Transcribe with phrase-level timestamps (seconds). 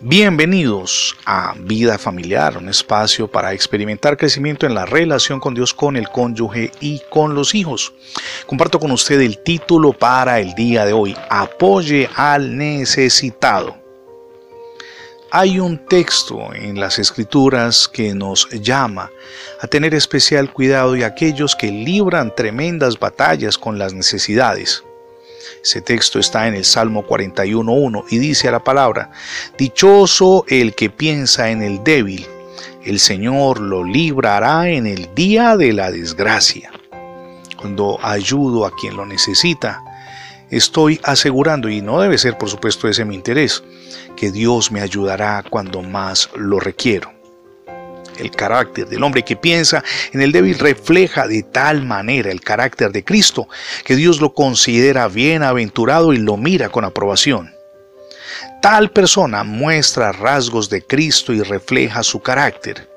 [0.00, 5.96] Bienvenidos a Vida Familiar, un espacio para experimentar crecimiento en la relación con Dios, con
[5.96, 7.92] el cónyuge y con los hijos.
[8.46, 13.76] Comparto con usted el título para el día de hoy, Apoye al necesitado.
[15.32, 19.10] Hay un texto en las escrituras que nos llama
[19.60, 24.84] a tener especial cuidado de aquellos que libran tremendas batallas con las necesidades.
[25.62, 29.10] Ese texto está en el Salmo 41.1 y dice a la palabra,
[29.56, 32.26] Dichoso el que piensa en el débil,
[32.84, 36.72] el Señor lo librará en el día de la desgracia.
[37.56, 39.82] Cuando ayudo a quien lo necesita,
[40.50, 43.62] estoy asegurando, y no debe ser por supuesto ese mi interés,
[44.16, 47.17] que Dios me ayudará cuando más lo requiero.
[48.18, 52.90] El carácter del hombre que piensa en el débil refleja de tal manera el carácter
[52.92, 53.48] de Cristo
[53.84, 57.54] que Dios lo considera bienaventurado y lo mira con aprobación.
[58.60, 62.88] Tal persona muestra rasgos de Cristo y refleja su carácter.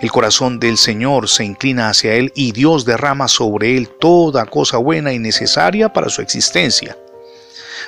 [0.00, 4.76] El corazón del Señor se inclina hacia Él y Dios derrama sobre Él toda cosa
[4.76, 6.96] buena y necesaria para su existencia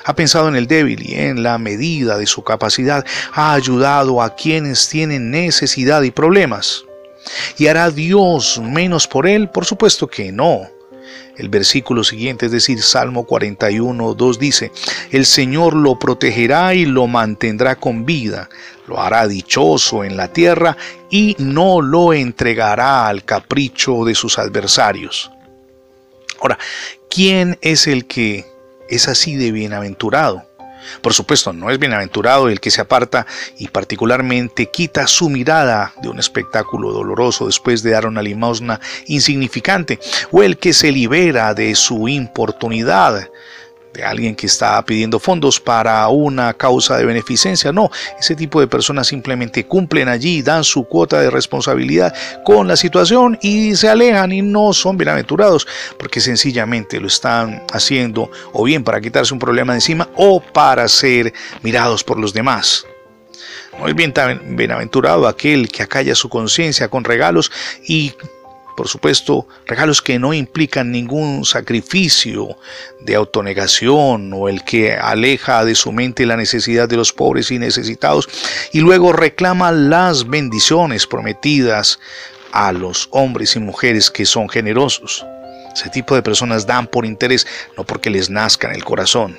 [0.09, 4.33] ha pensado en el débil y en la medida de su capacidad ha ayudado a
[4.33, 6.83] quienes tienen necesidad y problemas.
[7.59, 9.51] ¿Y hará Dios menos por él?
[9.51, 10.67] Por supuesto que no.
[11.37, 14.71] El versículo siguiente, es decir, Salmo 41, 2 dice,
[15.11, 18.49] El Señor lo protegerá y lo mantendrá con vida,
[18.87, 20.75] lo hará dichoso en la tierra
[21.11, 25.29] y no lo entregará al capricho de sus adversarios.
[26.41, 26.57] Ahora,
[27.11, 28.58] ¿quién es el que
[28.89, 30.43] es así de bienaventurado.
[31.01, 33.25] Por supuesto, no es bienaventurado el que se aparta
[33.57, 39.99] y particularmente quita su mirada de un espectáculo doloroso después de dar una limosna insignificante,
[40.31, 43.29] o el que se libera de su importunidad
[43.93, 47.71] de alguien que está pidiendo fondos para una causa de beneficencia.
[47.71, 52.75] No, ese tipo de personas simplemente cumplen allí, dan su cuota de responsabilidad con la
[52.75, 58.83] situación y se alejan y no son bienaventurados porque sencillamente lo están haciendo o bien
[58.83, 62.85] para quitarse un problema de encima o para ser mirados por los demás.
[63.79, 64.13] No es bien
[64.57, 67.49] bienaventurado aquel que acalla su conciencia con regalos
[67.87, 68.13] y
[68.79, 72.55] por supuesto, regalos que no implican ningún sacrificio
[73.01, 77.59] de autonegación o el que aleja de su mente la necesidad de los pobres y
[77.59, 78.29] necesitados
[78.71, 81.99] y luego reclama las bendiciones prometidas
[82.53, 85.25] a los hombres y mujeres que son generosos.
[85.75, 89.37] Ese tipo de personas dan por interés, no porque les nazca en el corazón.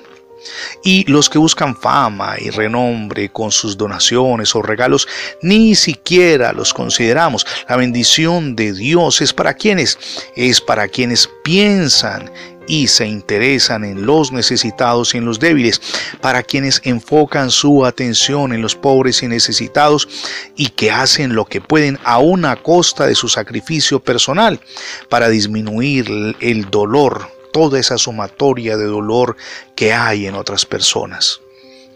[0.84, 5.06] Y los que buscan fama y renombre con sus donaciones o regalos,
[5.42, 7.46] ni siquiera los consideramos.
[7.68, 9.98] La bendición de Dios es para quienes,
[10.36, 12.30] es para quienes piensan
[12.70, 15.80] y se interesan en los necesitados y en los débiles,
[16.20, 20.08] para quienes enfocan su atención en los pobres y necesitados
[20.56, 24.60] y que hacen lo que pueden a una costa de su sacrificio personal
[25.08, 29.36] para disminuir el dolor toda esa sumatoria de dolor
[29.74, 31.40] que hay en otras personas.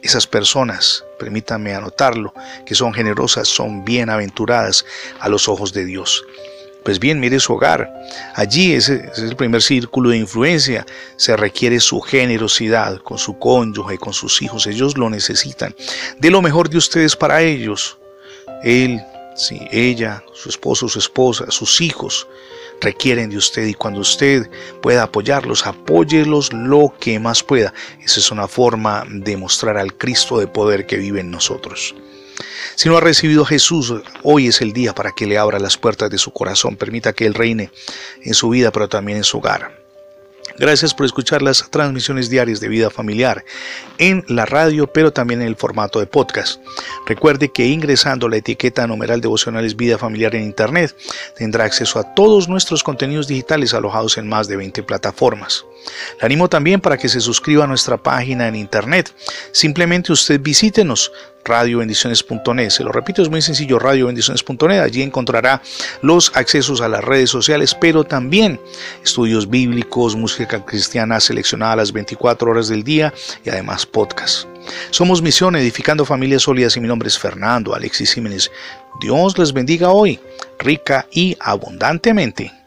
[0.03, 2.35] Esas personas, permítanme anotarlo,
[2.67, 4.85] que son generosas, son bienaventuradas
[5.19, 6.25] a los ojos de Dios.
[6.85, 7.91] Pues bien, mire su hogar.
[8.35, 10.85] Allí ese, es el primer círculo de influencia.
[11.17, 14.67] Se requiere su generosidad con su cónyuge, con sus hijos.
[14.67, 15.75] Ellos lo necesitan.
[16.19, 17.97] De lo mejor de ustedes para ellos.
[18.63, 19.03] Él,
[19.35, 22.29] sí, ella, su esposo, su esposa, sus hijos
[22.81, 24.51] requieren de usted y cuando usted
[24.83, 27.73] pueda apoyarlos, apóyelos lo que más pueda.
[28.03, 31.95] Esa es una forma de mostrar al Cristo de poder que vive en nosotros.
[32.75, 35.77] Si no ha recibido a Jesús, hoy es el día para que le abra las
[35.77, 37.71] puertas de su corazón, permita que Él reine
[38.23, 39.84] en su vida, pero también en su hogar.
[40.59, 43.45] Gracias por escuchar las transmisiones diarias de vida familiar
[43.99, 46.61] en la radio, pero también en el formato de podcast.
[47.07, 50.97] Recuerde que ingresando la etiqueta numeral devocionales vida familiar en Internet
[51.37, 55.65] tendrá acceso a todos nuestros contenidos digitales alojados en más de 20 plataformas.
[56.21, 59.15] Le animo también para que se suscriba a nuestra página en Internet.
[59.53, 61.13] Simplemente usted visítenos
[61.45, 62.71] radiobendiciones.net.
[62.71, 64.81] Se lo repito, es muy sencillo, radiobendiciones.net.
[64.81, 65.63] Allí encontrará
[66.03, 68.61] los accesos a las redes sociales, pero también
[69.03, 73.13] estudios bíblicos, música cristiana seleccionada a las 24 horas del día
[73.45, 74.49] y además podcast.
[74.91, 78.51] Somos Misión Edificando Familias Sólidas y mi nombre es Fernando Alexis Jiménez.
[79.01, 80.19] Dios les bendiga hoy,
[80.59, 82.64] rica y abundantemente.